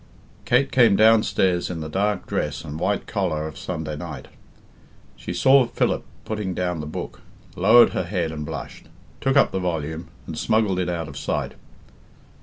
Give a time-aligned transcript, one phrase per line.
[0.45, 4.29] Kate came downstairs in the dark dress and white collar of Sunday night.
[5.15, 7.21] She saw Philip putting down the book,
[7.55, 8.87] lowered her head and blushed,
[9.19, 11.51] took up the volume, and smuggled it out of sight.